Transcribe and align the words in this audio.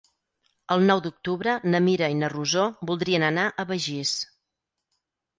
El 0.75 0.85
nou 0.91 1.01
d'octubre 1.07 1.51
na 1.73 1.81
Mira 1.87 2.07
i 2.13 2.17
na 2.21 2.29
Rosó 2.33 2.63
voldrien 2.91 3.25
anar 3.27 3.43
a 3.49 3.67
Begís. 3.73 4.15